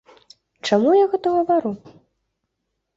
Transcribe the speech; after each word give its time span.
Чаму 0.69 0.95
я 0.97 1.05
гэта 1.13 1.27
гавару? 1.37 1.71